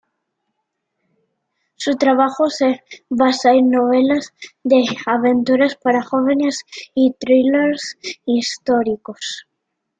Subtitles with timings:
[1.75, 6.63] Su trabajo se basa en novelas de aventura para jóvenes
[6.95, 9.45] y thrillers históricos.